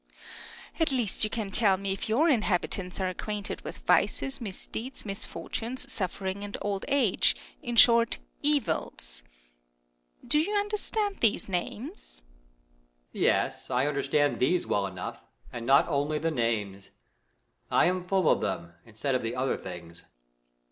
[0.09, 0.17] Earth.
[0.81, 5.93] At least, you can tell me if your, inhabitants are acquainted with vices, misdeeds, misfortunes,
[5.93, 9.21] suffer ing, and old age; in short, evils?
[10.25, 12.23] Do you understand these names?
[13.13, 13.21] Moon.
[13.21, 16.89] Yes, I understand these well enough, and not only the names.
[17.69, 20.05] I am full of them, instead of the other things.